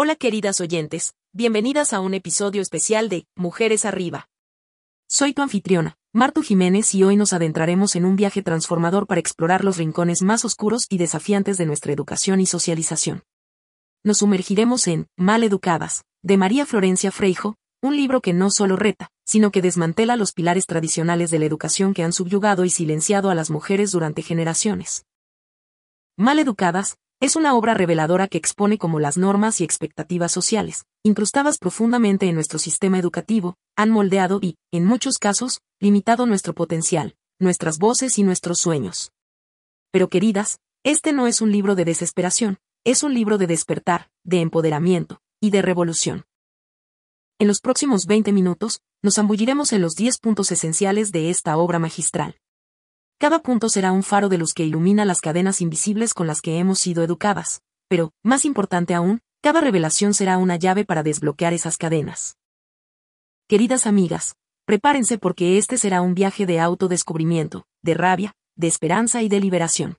[0.00, 4.28] Hola queridas oyentes, bienvenidas a un episodio especial de Mujeres Arriba.
[5.08, 9.64] Soy tu anfitriona, Martu Jiménez y hoy nos adentraremos en un viaje transformador para explorar
[9.64, 13.24] los rincones más oscuros y desafiantes de nuestra educación y socialización.
[14.04, 19.10] Nos sumergiremos en Mal Educadas, de María Florencia Freijo, un libro que no solo reta,
[19.24, 23.34] sino que desmantela los pilares tradicionales de la educación que han subyugado y silenciado a
[23.34, 25.06] las mujeres durante generaciones.
[26.16, 31.58] Mal Educadas, es una obra reveladora que expone cómo las normas y expectativas sociales, incrustadas
[31.58, 37.78] profundamente en nuestro sistema educativo, han moldeado y, en muchos casos, limitado nuestro potencial, nuestras
[37.78, 39.10] voces y nuestros sueños.
[39.90, 44.40] Pero queridas, este no es un libro de desesperación, es un libro de despertar, de
[44.40, 46.24] empoderamiento, y de revolución.
[47.40, 51.78] En los próximos 20 minutos, nos zambulliremos en los 10 puntos esenciales de esta obra
[51.80, 52.36] magistral.
[53.20, 56.60] Cada punto será un faro de luz que ilumina las cadenas invisibles con las que
[56.60, 61.78] hemos sido educadas, pero, más importante aún, cada revelación será una llave para desbloquear esas
[61.78, 62.36] cadenas.
[63.48, 69.28] Queridas amigas, prepárense porque este será un viaje de autodescubrimiento, de rabia, de esperanza y
[69.28, 69.96] de liberación.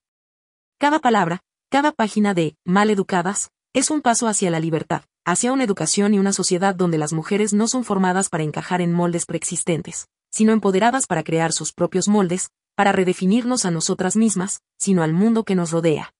[0.77, 5.65] Cada palabra, cada página de Mal Educadas, es un paso hacia la libertad, hacia una
[5.65, 10.07] educación y una sociedad donde las mujeres no son formadas para encajar en moldes preexistentes,
[10.31, 12.49] sino empoderadas para crear sus propios moldes,
[12.79, 16.13] para redefinirnos a nosotras mismas, sino al mundo que nos rodea.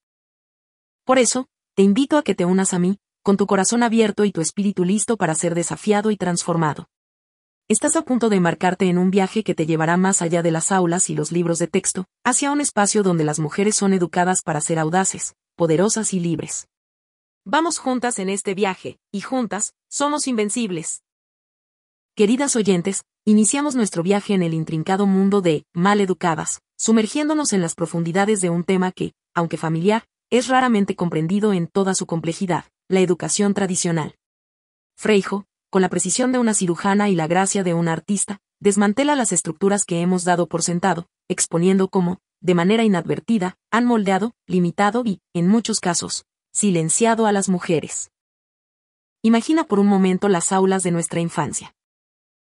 [1.06, 4.34] Por eso, te invito a que te unas a mí, con tu corazón abierto y
[4.34, 6.90] tu espíritu listo para ser desafiado y transformado.
[7.70, 10.74] Estás a punto de embarcarte en un viaje que te llevará más allá de las
[10.74, 14.60] aulas y los libros de texto, hacia un espacio donde las mujeres son educadas para
[14.60, 16.68] ser audaces, poderosas y libres.
[17.46, 21.04] Vamos juntas en este viaje, y juntas, somos invencibles.
[22.20, 27.76] Queridas oyentes, iniciamos nuestro viaje en el intrincado mundo de mal educadas, sumergiéndonos en las
[27.76, 33.00] profundidades de un tema que, aunque familiar, es raramente comprendido en toda su complejidad, la
[33.00, 34.18] educación tradicional.
[34.98, 39.32] Freijo, con la precisión de una cirujana y la gracia de una artista, desmantela las
[39.32, 45.22] estructuras que hemos dado por sentado, exponiendo cómo, de manera inadvertida, han moldeado, limitado y,
[45.34, 48.12] en muchos casos, silenciado a las mujeres.
[49.22, 51.74] Imagina por un momento las aulas de nuestra infancia.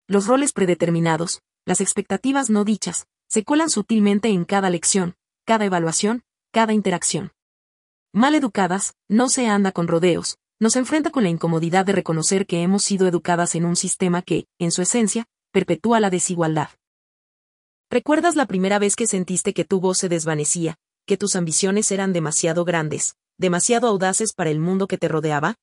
[0.08, 5.16] Los roles predeterminados, las expectativas no dichas, se cuelan sutilmente en cada lección,
[5.46, 7.31] cada evaluación, cada interacción.
[8.12, 12.62] Mal educadas, no se anda con rodeos, nos enfrenta con la incomodidad de reconocer que
[12.62, 16.70] hemos sido educadas en un sistema que, en su esencia, perpetúa la desigualdad.
[17.90, 20.75] ¿Recuerdas la primera vez que sentiste que tu voz se desvanecía,
[21.06, 25.56] que tus ambiciones eran demasiado grandes, demasiado audaces para el mundo que te rodeaba?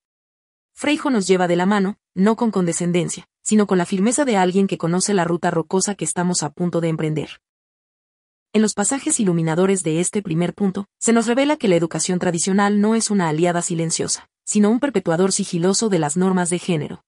[0.73, 4.67] Freijo nos lleva de la mano, no con condescendencia, sino con la firmeza de alguien
[4.67, 7.41] que conoce la ruta rocosa que estamos a punto de emprender.
[8.53, 12.81] En los pasajes iluminadores de este primer punto, se nos revela que la educación tradicional
[12.81, 17.05] no es una aliada silenciosa, sino un perpetuador sigiloso de las normas de género.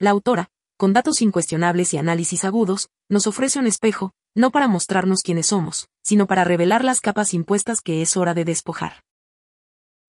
[0.00, 5.22] La autora, con datos incuestionables y análisis agudos, nos ofrece un espejo, no para mostrarnos
[5.22, 9.04] quiénes somos, sino para revelar las capas impuestas que es hora de despojar.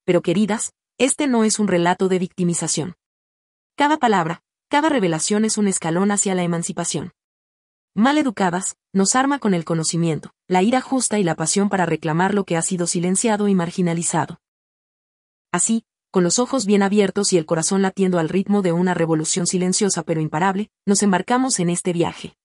[0.03, 2.95] Pero queridas, este no es un relato de victimización.
[3.75, 7.13] Cada palabra, cada revelación es un escalón hacia la emancipación.
[7.95, 12.33] Mal educadas, nos arma con el conocimiento, la ira justa y la pasión para reclamar
[12.33, 14.39] lo que ha sido silenciado y marginalizado.
[15.51, 19.47] Así, con los ojos bien abiertos y el corazón latiendo al ritmo de una revolución
[19.47, 22.35] silenciosa pero imparable, nos embarcamos en este viaje.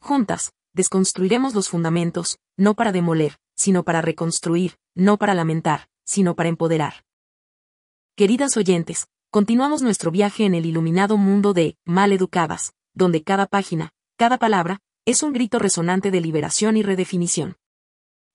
[0.00, 6.48] Juntas, desconstruiremos los fundamentos, no para demoler, sino para reconstruir, no para lamentar, sino para
[6.48, 7.04] empoderar.
[8.16, 13.88] Queridas oyentes, continuamos nuestro viaje en el iluminado mundo de Mal Educadas, donde cada página,
[14.18, 17.56] cada palabra, es un grito resonante de liberación y redefinición.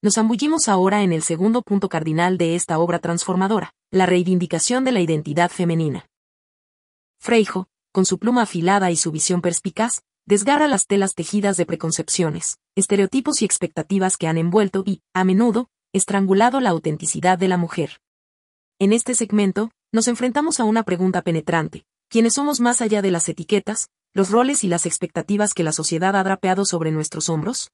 [0.01, 4.91] Nos zambullimos ahora en el segundo punto cardinal de esta obra transformadora, la reivindicación de
[4.91, 6.07] la identidad femenina.
[7.19, 12.57] Freijo, con su pluma afilada y su visión perspicaz, desgarra las telas tejidas de preconcepciones,
[12.75, 18.01] estereotipos y expectativas que han envuelto y, a menudo, estrangulado la autenticidad de la mujer.
[18.79, 21.85] En este segmento, nos enfrentamos a una pregunta penetrante.
[22.09, 26.15] ¿Quiénes somos más allá de las etiquetas, los roles y las expectativas que la sociedad
[26.15, 27.71] ha drapeado sobre nuestros hombros?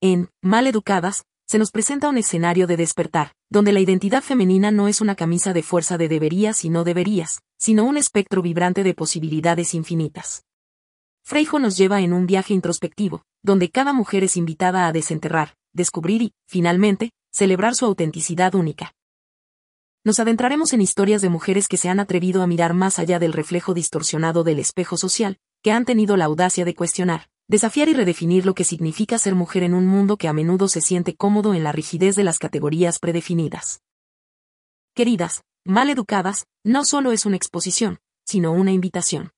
[0.00, 4.88] En Mal Educadas, se nos presenta un escenario de despertar, donde la identidad femenina no
[4.88, 8.94] es una camisa de fuerza de deberías y no deberías, sino un espectro vibrante de
[8.94, 10.44] posibilidades infinitas.
[11.22, 16.22] Freijo nos lleva en un viaje introspectivo, donde cada mujer es invitada a desenterrar, descubrir
[16.22, 18.94] y, finalmente, celebrar su autenticidad única
[20.04, 23.32] nos adentraremos en historias de mujeres que se han atrevido a mirar más allá del
[23.32, 28.44] reflejo distorsionado del espejo social, que han tenido la audacia de cuestionar, desafiar y redefinir
[28.44, 31.64] lo que significa ser mujer en un mundo que a menudo se siente cómodo en
[31.64, 33.80] la rigidez de las categorías predefinidas.
[34.94, 39.30] Queridas, Mal Educadas, no solo es una exposición, sino una invitación.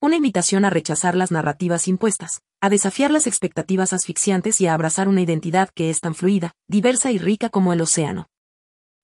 [0.00, 5.06] Una invitación a rechazar las narrativas impuestas, a desafiar las expectativas asfixiantes y a abrazar
[5.06, 8.26] una identidad que es tan fluida, diversa y rica como el océano.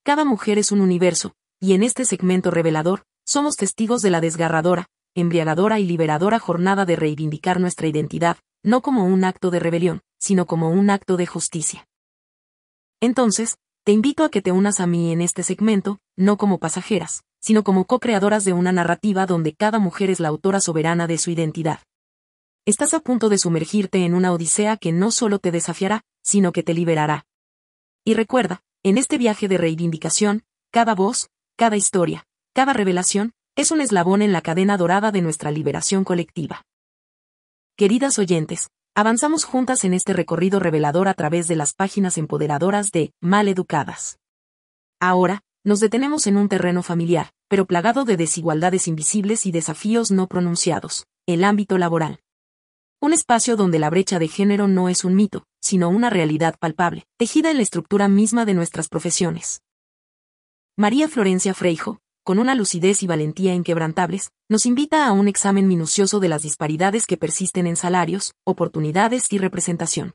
[0.03, 4.87] Cada mujer es un universo, y en este segmento revelador, somos testigos de la desgarradora,
[5.15, 10.47] embriagadora y liberadora jornada de reivindicar nuestra identidad, no como un acto de rebelión, sino
[10.47, 11.87] como un acto de justicia.
[13.01, 17.23] Entonces, te invito a que te unas a mí en este segmento, no como pasajeras,
[17.41, 21.31] sino como co-creadoras de una narrativa donde cada mujer es la autora soberana de su
[21.31, 21.81] identidad.
[22.67, 26.63] Estás a punto de sumergirte en una odisea que no solo te desafiará, sino que
[26.63, 27.27] te liberará.
[28.05, 30.43] Y recuerda, en este viaje de reivindicación,
[30.73, 32.25] cada voz, cada historia,
[32.55, 36.63] cada revelación, es un eslabón en la cadena dorada de nuestra liberación colectiva.
[37.77, 43.13] Queridas oyentes, avanzamos juntas en este recorrido revelador a través de las páginas empoderadoras de
[43.21, 44.19] Mal Educadas.
[44.99, 50.27] Ahora, nos detenemos en un terreno familiar, pero plagado de desigualdades invisibles y desafíos no
[50.27, 52.21] pronunciados, el ámbito laboral.
[52.99, 57.07] Un espacio donde la brecha de género no es un mito, sino una realidad palpable,
[57.17, 59.63] tejida en la estructura misma de nuestras profesiones.
[60.77, 66.21] María Florencia Freijo, con una lucidez y valentía inquebrantables, nos invita a un examen minucioso
[66.21, 70.15] de las disparidades que persisten en salarios, oportunidades y representación.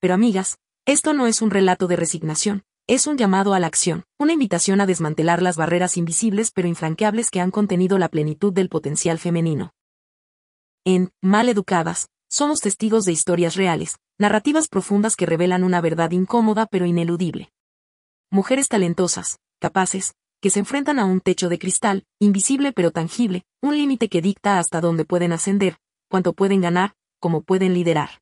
[0.00, 4.04] Pero amigas, esto no es un relato de resignación, es un llamado a la acción,
[4.18, 8.68] una invitación a desmantelar las barreras invisibles pero infranqueables que han contenido la plenitud del
[8.68, 9.72] potencial femenino.
[10.84, 16.66] En Mal Educadas, somos testigos de historias reales, narrativas profundas que revelan una verdad incómoda
[16.66, 17.50] pero ineludible.
[18.30, 23.76] Mujeres talentosas, capaces, que se enfrentan a un techo de cristal, invisible pero tangible, un
[23.76, 25.78] límite que dicta hasta dónde pueden ascender,
[26.08, 28.20] cuánto pueden ganar, cómo pueden liderar.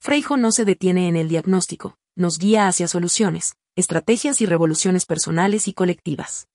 [0.00, 5.68] Freijo no se detiene en el diagnóstico, nos guía hacia soluciones, estrategias y revoluciones personales
[5.68, 6.48] y colectivas.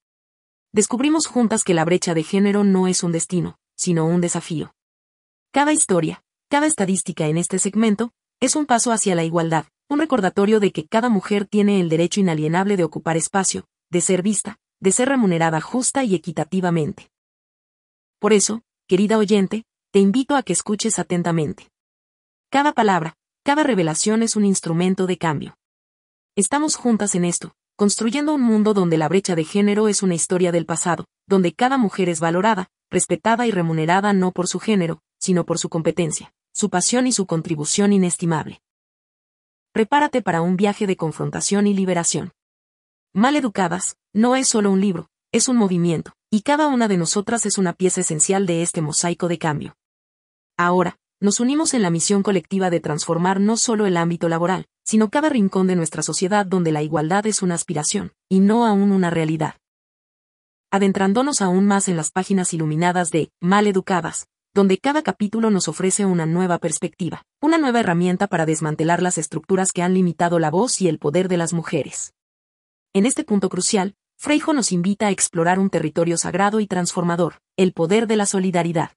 [0.73, 4.73] Descubrimos juntas que la brecha de género no es un destino, sino un desafío.
[5.51, 10.59] Cada historia, cada estadística en este segmento, es un paso hacia la igualdad, un recordatorio
[10.59, 14.91] de que cada mujer tiene el derecho inalienable de ocupar espacio, de ser vista, de
[14.91, 17.09] ser remunerada justa y equitativamente.
[18.19, 21.69] Por eso, querida oyente, te invito a que escuches atentamente.
[22.49, 25.57] Cada palabra, cada revelación es un instrumento de cambio.
[26.35, 30.51] Estamos juntas en esto, construyendo un mundo donde la brecha de género es una historia
[30.51, 35.45] del pasado, donde cada mujer es valorada, respetada y remunerada no por su género, sino
[35.45, 38.63] por su competencia, su pasión y su contribución inestimable.
[39.73, 42.31] Prepárate para un viaje de confrontación y liberación.
[43.13, 47.45] Mal educadas, no es solo un libro, es un movimiento, y cada una de nosotras
[47.45, 49.75] es una pieza esencial de este mosaico de cambio.
[50.57, 55.11] Ahora, nos unimos en la misión colectiva de transformar no solo el ámbito laboral, sino
[55.11, 59.11] cada rincón de nuestra sociedad donde la igualdad es una aspiración, y no aún una
[59.11, 59.57] realidad.
[60.71, 64.27] Adentrándonos aún más en las páginas iluminadas de Mal Educadas,
[64.57, 69.71] donde cada capítulo nos ofrece una nueva perspectiva, una nueva herramienta para desmantelar las estructuras
[69.71, 72.15] que han limitado la voz y el poder de las mujeres.
[72.91, 77.71] En este punto crucial, Freijo nos invita a explorar un territorio sagrado y transformador, el
[77.71, 78.93] poder de la solidaridad.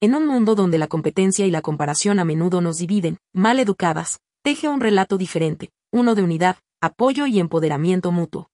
[0.00, 4.18] En un mundo donde la competencia y la comparación a menudo nos dividen, mal educadas,
[4.42, 8.50] teje un relato diferente, uno de unidad, apoyo y empoderamiento mutuo.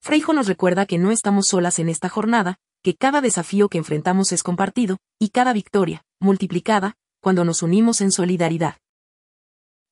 [0.00, 4.32] Freijo nos recuerda que no estamos solas en esta jornada, que cada desafío que enfrentamos
[4.32, 8.76] es compartido, y cada victoria, multiplicada, cuando nos unimos en solidaridad.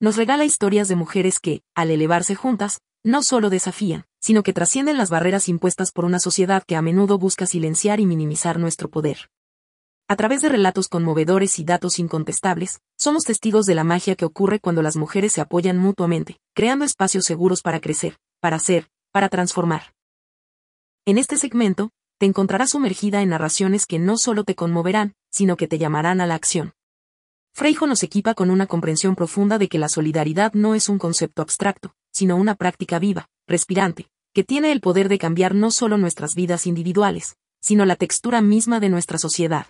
[0.01, 4.99] Nos regala historias de mujeres que, al elevarse juntas, no solo desafían, sino que trascienden
[4.99, 9.31] las barreras impuestas por una sociedad que a menudo busca silenciar y minimizar nuestro poder.
[10.09, 14.59] A través de relatos conmovedores y datos incontestables, somos testigos de la magia que ocurre
[14.59, 19.95] cuando las mujeres se apoyan mutuamente, creando espacios seguros para crecer, para ser, para transformar.
[21.07, 25.67] En este segmento, te encontrarás sumergida en narraciones que no solo te conmoverán, sino que
[25.67, 26.75] te llamarán a la acción.
[27.55, 31.41] Freijo nos equipa con una comprensión profunda de que la solidaridad no es un concepto
[31.41, 36.35] abstracto, sino una práctica viva, respirante, que tiene el poder de cambiar no solo nuestras
[36.35, 39.69] vidas individuales, sino la textura misma de nuestra sociedad.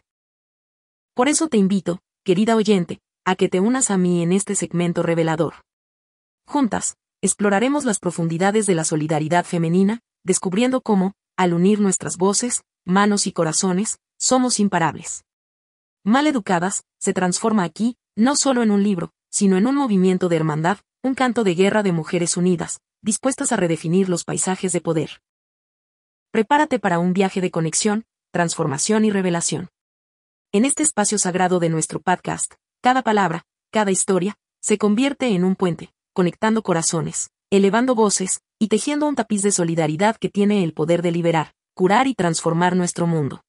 [1.15, 5.05] Por eso te invito, querida oyente, a que te unas a mí en este segmento
[5.05, 5.55] revelador.
[6.47, 13.27] Juntas, exploraremos las profundidades de la solidaridad femenina, descubriendo cómo, al unir nuestras voces, manos
[13.27, 15.25] y corazones, somos imparables.
[16.05, 20.37] Mal educadas, se transforma aquí, no solo en un libro, sino en un movimiento de
[20.37, 25.23] hermandad, un canto de guerra de mujeres unidas, dispuestas a redefinir los paisajes de poder.
[26.31, 29.71] Prepárate para un viaje de conexión, transformación y revelación.
[30.53, 35.57] En este espacio sagrado de nuestro podcast, cada palabra, cada historia, se convierte en un
[35.57, 41.01] puente, conectando corazones, elevando voces, y tejiendo un tapiz de solidaridad que tiene el poder
[41.01, 43.43] de liberar, curar y transformar nuestro mundo.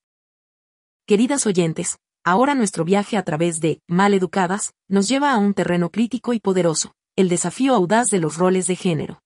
[1.06, 5.90] Queridas oyentes, ahora nuestro viaje a través de Mal Educadas nos lleva a un terreno
[5.90, 9.20] crítico y poderoso, el desafío audaz de los roles de género.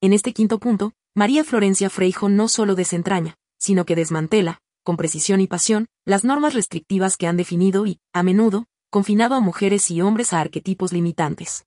[0.00, 5.42] En este quinto punto, María Florencia Freijo no solo desentraña, sino que desmantela, con precisión
[5.42, 10.00] y pasión, las normas restrictivas que han definido y, a menudo, confinado a mujeres y
[10.00, 11.66] hombres a arquetipos limitantes.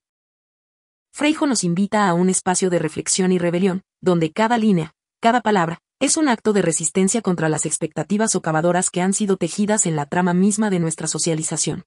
[1.16, 5.78] Freijo nos invita a un espacio de reflexión y rebelión, donde cada línea, cada palabra,
[5.98, 10.04] es un acto de resistencia contra las expectativas socavadoras que han sido tejidas en la
[10.04, 11.84] trama misma de nuestra socialización.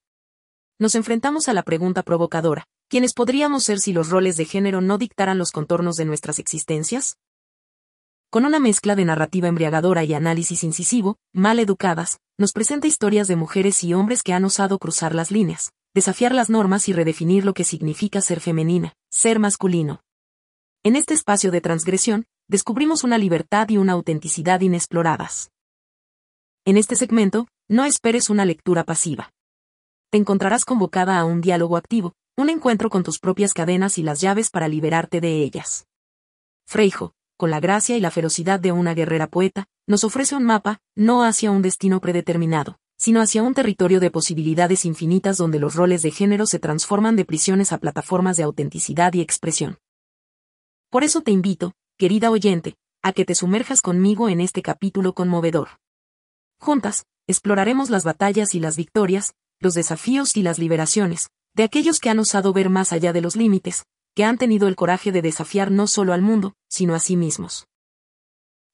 [0.80, 4.98] Nos enfrentamos a la pregunta provocadora, ¿quiénes podríamos ser si los roles de género no
[4.98, 7.18] dictaran los contornos de nuestras existencias?
[8.32, 13.36] Con una mezcla de narrativa embriagadora y análisis incisivo, mal educadas, nos presenta historias de
[13.36, 17.54] mujeres y hombres que han osado cruzar las líneas, desafiar las normas y redefinir lo
[17.54, 20.02] que significa ser femenina, ser masculino.
[20.84, 25.52] En este espacio de transgresión, descubrimos una libertad y una autenticidad inexploradas.
[26.66, 29.32] En este segmento, no esperes una lectura pasiva.
[30.12, 34.22] Te encontrarás convocada a un diálogo activo, un encuentro con tus propias cadenas y las
[34.22, 35.86] llaves para liberarte de ellas.
[36.66, 40.80] Freijo, con la gracia y la ferocidad de una guerrera poeta, nos ofrece un mapa,
[40.96, 46.02] no hacia un destino predeterminado, sino hacia un territorio de posibilidades infinitas donde los roles
[46.02, 49.78] de género se transforman de prisiones a plataformas de autenticidad y expresión.
[50.90, 55.70] Por eso te invito, querida oyente, a que te sumerjas conmigo en este capítulo conmovedor.
[56.60, 62.10] Juntas, exploraremos las batallas y las victorias, los desafíos y las liberaciones, de aquellos que
[62.10, 65.72] han osado ver más allá de los límites, que han tenido el coraje de desafiar
[65.72, 67.68] no solo al mundo, sino a sí mismos.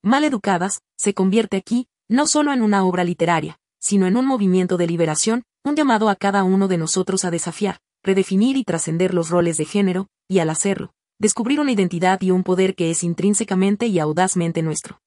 [0.01, 4.77] Mal educadas, se convierte aquí, no solo en una obra literaria, sino en un movimiento
[4.77, 9.29] de liberación, un llamado a cada uno de nosotros a desafiar, redefinir y trascender los
[9.29, 13.85] roles de género, y al hacerlo, descubrir una identidad y un poder que es intrínsecamente
[13.85, 15.01] y audazmente nuestro.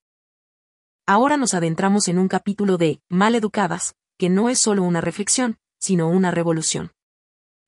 [1.08, 5.58] Ahora nos adentramos en un capítulo de Mal Educadas, que no es solo una reflexión,
[5.80, 6.92] sino una revolución.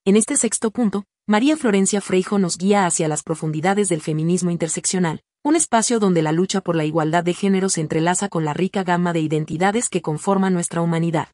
[0.04, 5.24] En este sexto punto, María Florencia Freijo nos guía hacia las profundidades del feminismo interseccional,
[5.42, 8.84] un espacio donde la lucha por la igualdad de género se entrelaza con la rica
[8.84, 11.28] gama de identidades que conforman nuestra humanidad.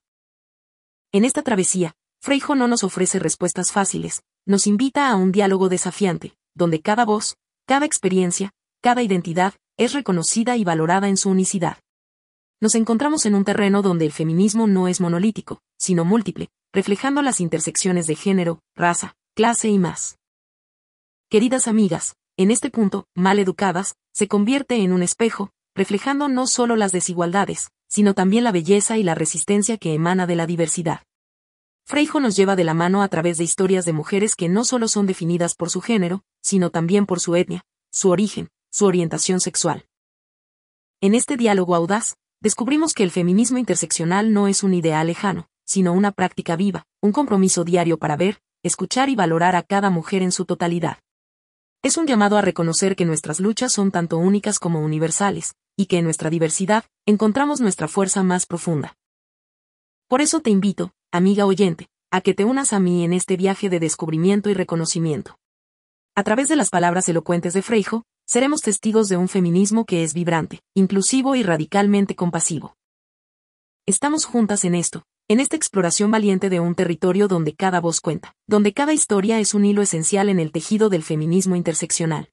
[1.13, 6.35] En esta travesía, Freijo no nos ofrece respuestas fáciles, nos invita a un diálogo desafiante,
[6.55, 7.37] donde cada voz,
[7.67, 11.79] cada experiencia, cada identidad, es reconocida y valorada en su unicidad.
[12.61, 17.41] Nos encontramos en un terreno donde el feminismo no es monolítico, sino múltiple, reflejando las
[17.41, 20.19] intersecciones de género, raza, clase y más.
[21.29, 26.77] Queridas amigas, en este punto, mal educadas, se convierte en un espejo, reflejando no solo
[26.77, 31.01] las desigualdades, sino también la belleza y la resistencia que emana de la diversidad.
[31.87, 34.89] Freijo nos lleva de la mano a través de historias de mujeres que no solo
[34.89, 39.87] son definidas por su género, sino también por su etnia, su origen, su orientación sexual.
[41.01, 45.95] En este diálogo audaz, descubrimos que el feminismo interseccional no es un ideal lejano, sino
[45.95, 50.33] una práctica viva, un compromiso diario para ver, escuchar y valorar a cada mujer en
[50.33, 50.99] su totalidad.
[51.83, 55.99] Es un llamado a reconocer que nuestras luchas son tanto únicas como universales, y que
[55.99, 58.97] en nuestra diversidad encontramos nuestra fuerza más profunda.
[60.09, 63.69] Por eso te invito, amiga oyente, a que te unas a mí en este viaje
[63.69, 65.39] de descubrimiento y reconocimiento.
[66.15, 70.15] A través de las palabras elocuentes de Freijo, seremos testigos de un feminismo que es
[70.15, 72.77] vibrante, inclusivo y radicalmente compasivo.
[73.85, 78.37] Estamos juntas en esto, en esta exploración valiente de un territorio donde cada voz cuenta,
[78.47, 82.31] donde cada historia es un hilo esencial en el tejido del feminismo interseccional.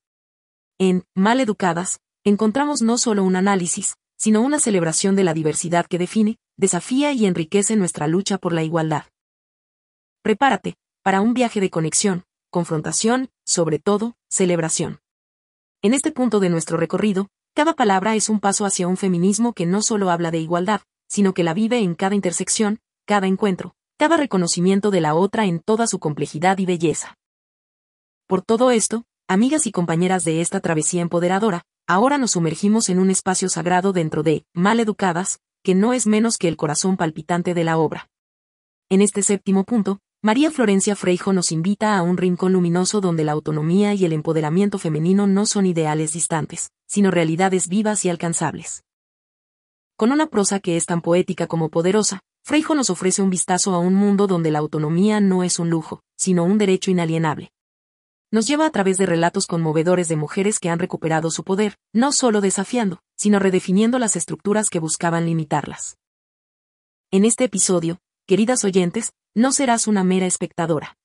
[0.78, 5.98] En Mal Educadas, encontramos no solo un análisis, sino una celebración de la diversidad que
[5.98, 9.06] define, desafía y enriquece nuestra lucha por la igualdad.
[10.22, 15.00] Prepárate, para un viaje de conexión, confrontación, sobre todo, celebración.
[15.82, 19.66] En este punto de nuestro recorrido, cada palabra es un paso hacia un feminismo que
[19.66, 20.82] no solo habla de igualdad,
[21.14, 25.60] sino que la vive en cada intersección, cada encuentro, cada reconocimiento de la otra en
[25.60, 27.20] toda su complejidad y belleza.
[28.26, 33.12] Por todo esto, amigas y compañeras de esta travesía empoderadora, ahora nos sumergimos en un
[33.12, 37.64] espacio sagrado dentro de, mal educadas, que no es menos que el corazón palpitante de
[37.64, 38.10] la obra.
[38.90, 43.34] En este séptimo punto, María Florencia Freijo nos invita a un rincón luminoso donde la
[43.34, 48.84] autonomía y el empoderamiento femenino no son ideales distantes, sino realidades vivas y alcanzables.
[49.96, 53.80] Con una prosa que es tan poética como poderosa, Freijo nos ofrece un vistazo a
[53.80, 57.52] un mundo donde la autonomía no es un lujo, sino un derecho inalienable.
[58.32, 62.12] Nos lleva a través de relatos conmovedores de mujeres que han recuperado su poder, no
[62.12, 65.98] solo desafiando, sino redefiniendo las estructuras que buscaban limitarlas.
[67.12, 70.98] En este episodio, queridas oyentes, no serás una mera espectadora.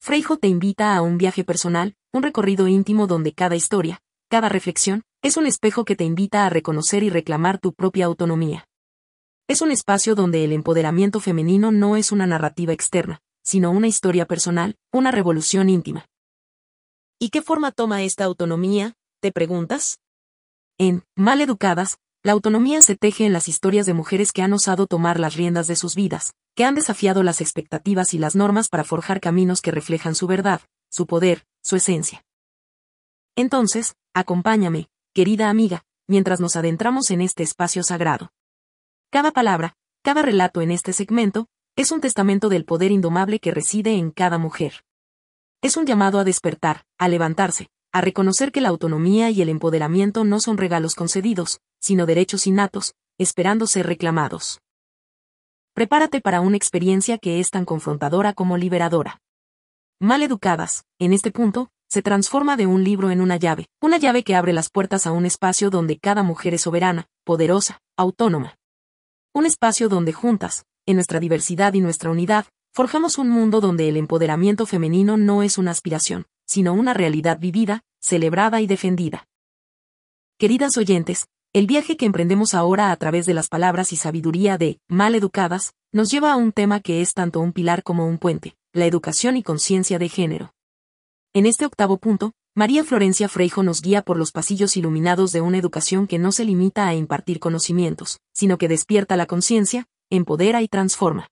[0.00, 5.02] Freijo te invita a un viaje personal, un recorrido íntimo donde cada historia, cada reflexión,
[5.22, 8.66] es un espejo que te invita a reconocer y reclamar tu propia autonomía.
[9.48, 14.26] Es un espacio donde el empoderamiento femenino no es una narrativa externa, sino una historia
[14.26, 16.06] personal, una revolución íntima.
[17.18, 18.94] ¿Y qué forma toma esta autonomía?
[19.20, 19.98] ¿Te preguntas?
[20.78, 24.86] En Mal Educadas, la autonomía se teje en las historias de mujeres que han osado
[24.86, 28.84] tomar las riendas de sus vidas, que han desafiado las expectativas y las normas para
[28.84, 30.60] forjar caminos que reflejan su verdad,
[30.90, 32.24] su poder, su esencia.
[33.34, 38.30] Entonces, acompáñame, querida amiga, mientras nos adentramos en este espacio sagrado.
[39.10, 43.94] Cada palabra, cada relato en este segmento, es un testamento del poder indomable que reside
[43.94, 44.84] en cada mujer.
[45.60, 50.22] Es un llamado a despertar, a levantarse, a reconocer que la autonomía y el empoderamiento
[50.22, 54.60] no son regalos concedidos, sino derechos innatos, esperando ser reclamados.
[55.74, 59.20] Prepárate para una experiencia que es tan confrontadora como liberadora.
[59.98, 64.22] Mal educadas, en este punto, se transforma de un libro en una llave, una llave
[64.22, 68.56] que abre las puertas a un espacio donde cada mujer es soberana, poderosa, autónoma.
[69.34, 73.96] Un espacio donde juntas, en nuestra diversidad y nuestra unidad, forjamos un mundo donde el
[73.96, 79.26] empoderamiento femenino no es una aspiración, sino una realidad vivida, celebrada y defendida.
[80.38, 84.78] Queridas oyentes, el viaje que emprendemos ahora a través de las palabras y sabiduría de
[84.88, 88.54] Mal Educadas, nos lleva a un tema que es tanto un pilar como un puente,
[88.74, 90.52] la educación y conciencia de género.
[91.38, 95.56] En este octavo punto, María Florencia Freijo nos guía por los pasillos iluminados de una
[95.56, 100.66] educación que no se limita a impartir conocimientos, sino que despierta la conciencia, empodera y
[100.66, 101.28] transforma.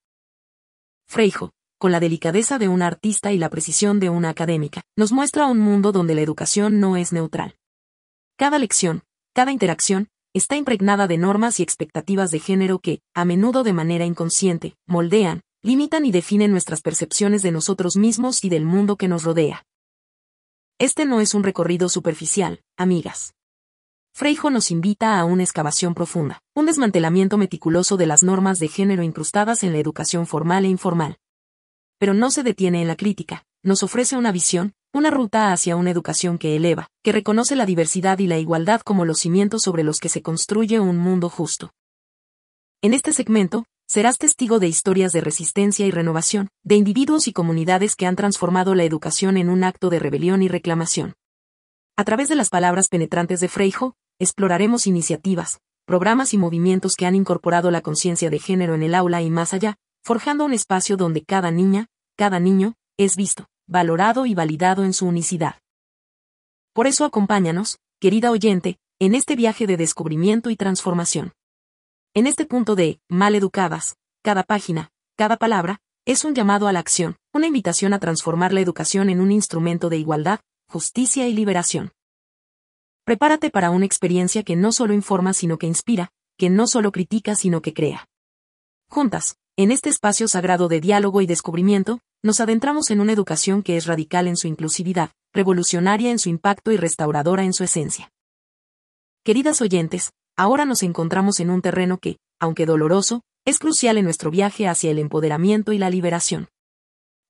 [1.09, 5.47] Freijo, con la delicadeza de un artista y la precisión de una académica, nos muestra
[5.47, 7.57] un mundo donde la educación no es neutral.
[8.37, 9.03] Cada lección,
[9.35, 14.05] cada interacción, está impregnada de normas y expectativas de género que, a menudo de manera
[14.05, 19.25] inconsciente, moldean, limitan y definen nuestras percepciones de nosotros mismos y del mundo que nos
[19.25, 19.67] rodea.
[20.79, 23.35] Este no es un recorrido superficial, amigas.
[24.13, 29.03] Freijo nos invita a una excavación profunda, un desmantelamiento meticuloso de las normas de género
[29.03, 31.17] incrustadas en la educación formal e informal.
[31.99, 35.91] Pero no se detiene en la crítica, nos ofrece una visión, una ruta hacia una
[35.91, 39.99] educación que eleva, que reconoce la diversidad y la igualdad como los cimientos sobre los
[39.99, 41.73] que se construye un mundo justo.
[42.83, 47.95] En este segmento, serás testigo de historias de resistencia y renovación, de individuos y comunidades
[47.95, 51.15] que han transformado la educación en un acto de rebelión y reclamación.
[51.97, 57.15] A través de las palabras penetrantes de Freijo, exploraremos iniciativas, programas y movimientos que han
[57.15, 61.23] incorporado la conciencia de género en el aula y más allá, forjando un espacio donde
[61.25, 65.57] cada niña, cada niño, es visto, valorado y validado en su unicidad.
[66.73, 71.33] Por eso acompáñanos, querida oyente, en este viaje de descubrimiento y transformación.
[72.17, 76.79] En este punto de, mal educadas, cada página, cada palabra, es un llamado a la
[76.79, 81.93] acción, una invitación a transformar la educación en un instrumento de igualdad, justicia y liberación.
[83.05, 87.35] Prepárate para una experiencia que no solo informa sino que inspira, que no solo critica
[87.35, 88.09] sino que crea.
[88.89, 93.77] Juntas, en este espacio sagrado de diálogo y descubrimiento, nos adentramos en una educación que
[93.77, 98.11] es radical en su inclusividad, revolucionaria en su impacto y restauradora en su esencia.
[99.23, 104.31] Queridas oyentes, ahora nos encontramos en un terreno que, aunque doloroso, es crucial en nuestro
[104.31, 106.49] viaje hacia el empoderamiento y la liberación.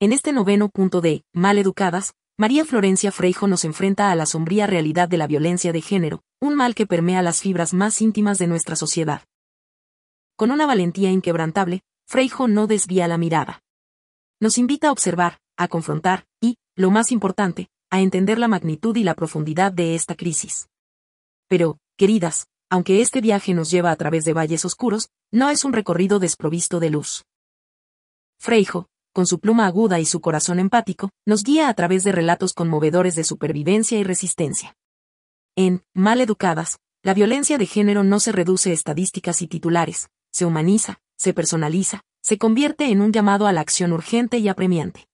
[0.00, 4.66] En este noveno punto de, mal educadas, María Florencia Freijo nos enfrenta a la sombría
[4.66, 8.46] realidad de la violencia de género, un mal que permea las fibras más íntimas de
[8.46, 9.22] nuestra sociedad.
[10.36, 13.62] Con una valentía inquebrantable, Freijo no desvía la mirada.
[14.38, 19.02] Nos invita a observar, a confrontar, y, lo más importante, a entender la magnitud y
[19.02, 20.68] la profundidad de esta crisis.
[21.48, 25.72] Pero, queridas, aunque este viaje nos lleva a través de valles oscuros, no es un
[25.72, 27.24] recorrido desprovisto de luz.
[28.38, 32.52] Freijo, con su pluma aguda y su corazón empático, nos guía a través de relatos
[32.52, 34.76] conmovedores de supervivencia y resistencia.
[35.56, 40.44] En Mal Educadas, la violencia de género no se reduce a estadísticas y titulares, se
[40.44, 45.06] humaniza, se personaliza, se convierte en un llamado a la acción urgente y apremiante.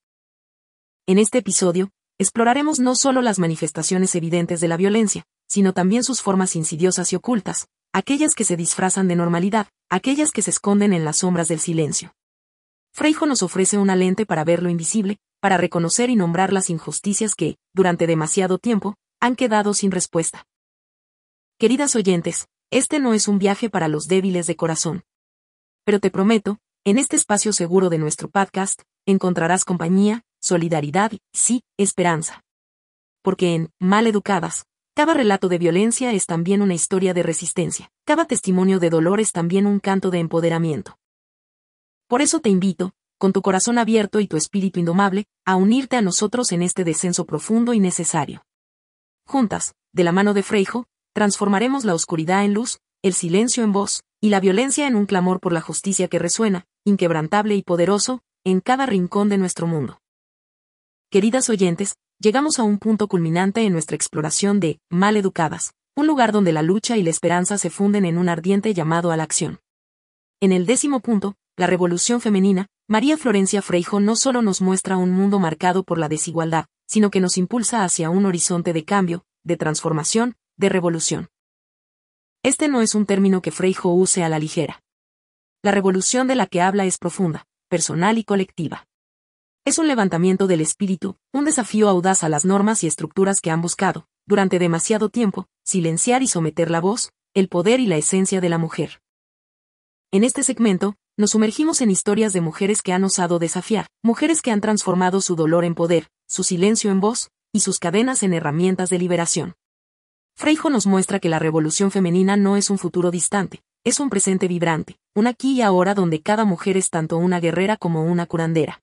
[1.06, 6.22] En este episodio, exploraremos no solo las manifestaciones evidentes de la violencia, sino también sus
[6.22, 11.04] formas insidiosas y ocultas, aquellas que se disfrazan de normalidad, aquellas que se esconden en
[11.04, 12.14] las sombras del silencio.
[12.94, 17.34] Freijo nos ofrece una lente para ver lo invisible, para reconocer y nombrar las injusticias
[17.34, 20.46] que, durante demasiado tiempo, han quedado sin respuesta.
[21.58, 25.02] Queridas oyentes, este no es un viaje para los débiles de corazón.
[25.84, 31.62] Pero te prometo, en este espacio seguro de nuestro podcast, encontrarás compañía, solidaridad y, sí,
[31.76, 32.40] esperanza.
[33.20, 38.26] Porque en Mal Educadas, cada relato de violencia es también una historia de resistencia, cada
[38.26, 40.98] testimonio de dolor es también un canto de empoderamiento.
[42.08, 46.02] Por eso te invito, con tu corazón abierto y tu espíritu indomable, a unirte a
[46.02, 48.44] nosotros en este descenso profundo y necesario.
[49.26, 54.02] Juntas, de la mano de Freijo, transformaremos la oscuridad en luz, el silencio en voz,
[54.20, 58.60] y la violencia en un clamor por la justicia que resuena, inquebrantable y poderoso, en
[58.60, 60.00] cada rincón de nuestro mundo.
[61.10, 66.30] Queridas oyentes, llegamos a un punto culminante en nuestra exploración de Mal Educadas, un lugar
[66.30, 69.58] donde la lucha y la esperanza se funden en un ardiente llamado a la acción.
[70.40, 75.10] En el décimo punto, la revolución femenina, María Florencia Freijo no solo nos muestra un
[75.10, 79.56] mundo marcado por la desigualdad, sino que nos impulsa hacia un horizonte de cambio, de
[79.56, 81.28] transformación, de revolución.
[82.44, 84.80] Este no es un término que Freijo use a la ligera.
[85.62, 88.86] La revolución de la que habla es profunda, personal y colectiva.
[89.64, 93.62] Es un levantamiento del espíritu, un desafío audaz a las normas y estructuras que han
[93.62, 98.48] buscado, durante demasiado tiempo, silenciar y someter la voz, el poder y la esencia de
[98.48, 99.00] la mujer.
[100.10, 104.50] En este segmento, nos sumergimos en historias de mujeres que han osado desafiar, mujeres que
[104.50, 108.90] han transformado su dolor en poder, su silencio en voz, y sus cadenas en herramientas
[108.90, 109.54] de liberación.
[110.34, 114.48] Freijo nos muestra que la revolución femenina no es un futuro distante, es un presente
[114.48, 118.82] vibrante, un aquí y ahora donde cada mujer es tanto una guerrera como una curandera.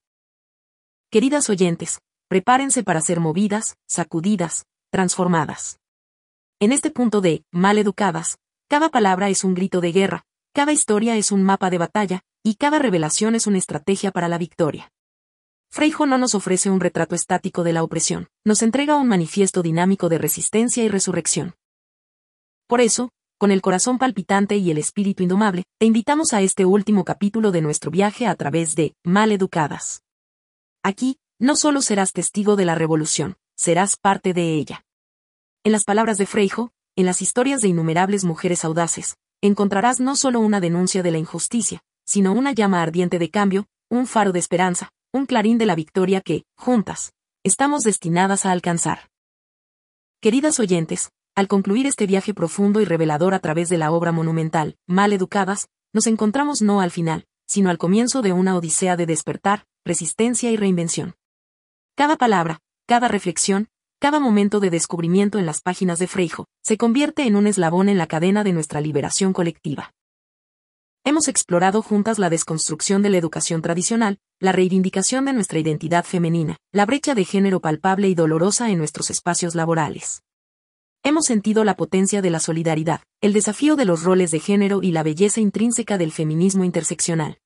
[1.12, 5.80] Queridas oyentes, prepárense para ser movidas, sacudidas, transformadas.
[6.60, 11.18] En este punto de, mal educadas, cada palabra es un grito de guerra, cada historia
[11.18, 14.92] es un mapa de batalla, y cada revelación es una estrategia para la victoria.
[15.72, 20.10] Freijo no nos ofrece un retrato estático de la opresión, nos entrega un manifiesto dinámico
[20.10, 21.56] de resistencia y resurrección.
[22.68, 27.04] Por eso, con el corazón palpitante y el espíritu indomable, te invitamos a este último
[27.04, 30.04] capítulo de nuestro viaje a través de Mal Educadas.
[30.84, 34.86] Aquí, no solo serás testigo de la revolución, serás parte de ella.
[35.64, 40.40] En las palabras de Freijo, en las historias de innumerables mujeres audaces, encontrarás no solo
[40.40, 44.92] una denuncia de la injusticia, sino una llama ardiente de cambio, un faro de esperanza,
[45.12, 47.14] un clarín de la victoria que, juntas,
[47.44, 49.10] estamos destinadas a alcanzar.
[50.22, 54.78] Queridas oyentes, al concluir este viaje profundo y revelador a través de la obra monumental,
[54.88, 59.66] Mal Educadas, nos encontramos no al final, sino al comienzo de una odisea de despertar,
[59.86, 61.16] resistencia y reinvención.
[61.96, 63.68] Cada palabra, cada reflexión,
[64.00, 67.98] cada momento de descubrimiento en las páginas de Freijo, se convierte en un eslabón en
[67.98, 69.92] la cadena de nuestra liberación colectiva.
[71.04, 76.58] Hemos explorado juntas la desconstrucción de la educación tradicional, la reivindicación de nuestra identidad femenina,
[76.72, 80.24] la brecha de género palpable y dolorosa en nuestros espacios laborales.
[81.04, 84.92] Hemos sentido la potencia de la solidaridad, el desafío de los roles de género y
[84.92, 87.40] la belleza intrínseca del feminismo interseccional.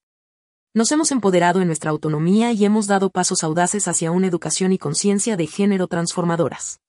[0.75, 4.79] Nos hemos empoderado en nuestra autonomía y hemos dado pasos audaces hacia una educación y
[4.79, 6.79] conciencia de género transformadoras.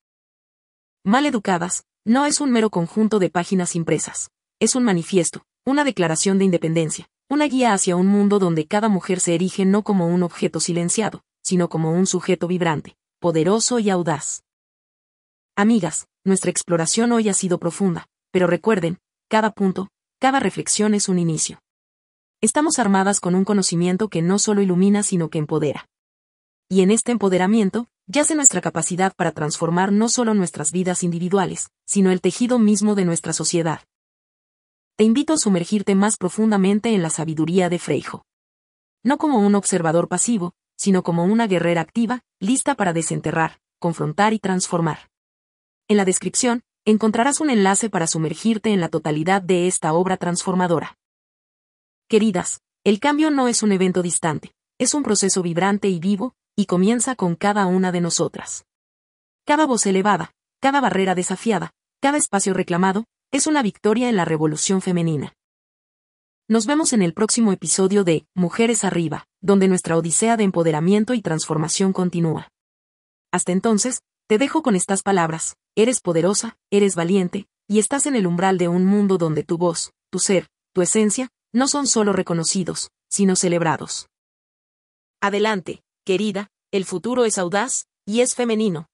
[1.03, 6.39] Mal educadas, no es un mero conjunto de páginas impresas, es un manifiesto, una declaración
[6.39, 10.23] de independencia, una guía hacia un mundo donde cada mujer se erige no como un
[10.23, 14.41] objeto silenciado, sino como un sujeto vibrante, poderoso y audaz.
[15.55, 18.97] Amigas, nuestra exploración hoy ha sido profunda, pero recuerden,
[19.29, 21.59] cada punto, cada reflexión es un inicio.
[22.45, 25.89] Estamos armadas con un conocimiento que no solo ilumina sino que empodera.
[26.69, 32.11] Y en este empoderamiento, yace nuestra capacidad para transformar no solo nuestras vidas individuales, sino
[32.11, 33.79] el tejido mismo de nuestra sociedad
[34.95, 38.23] te invito a sumergirte más profundamente en la sabiduría de Freijo.
[39.03, 44.39] No como un observador pasivo, sino como una guerrera activa, lista para desenterrar, confrontar y
[44.39, 45.09] transformar.
[45.89, 50.95] En la descripción, encontrarás un enlace para sumergirte en la totalidad de esta obra transformadora.
[52.07, 56.67] Queridas, el cambio no es un evento distante, es un proceso vibrante y vivo, y
[56.67, 58.65] comienza con cada una de nosotras.
[59.43, 64.81] Cada voz elevada, cada barrera desafiada, cada espacio reclamado, es una victoria en la revolución
[64.81, 65.33] femenina.
[66.47, 71.23] Nos vemos en el próximo episodio de Mujeres Arriba, donde nuestra odisea de empoderamiento y
[71.23, 72.49] transformación continúa.
[73.31, 78.27] Hasta entonces, te dejo con estas palabras, eres poderosa, eres valiente, y estás en el
[78.27, 82.91] umbral de un mundo donde tu voz, tu ser, tu esencia, no son solo reconocidos,
[83.09, 84.09] sino celebrados.
[85.21, 88.87] Adelante, querida, el futuro es audaz, y es femenino.